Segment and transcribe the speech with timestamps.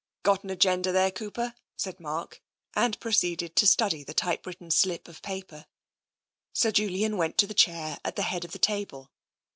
[0.23, 2.41] "Got an agenda there, Cooper?" said Mark,
[2.73, 5.67] and proceeded to study the typewritten slip of paper.
[5.67, 5.69] 22 TENSION
[6.53, 9.11] Sir Julian went to the chair at the head of the table.